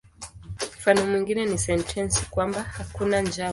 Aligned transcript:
Mfano 0.77 1.05
mwingine 1.05 1.45
ni 1.45 1.57
sentensi 1.57 2.25
kwamba 2.29 2.61
"hakuna 2.63 3.21
njama". 3.21 3.49